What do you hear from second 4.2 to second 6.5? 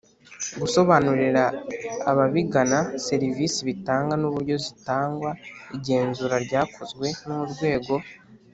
uburyo zitangwa igenzura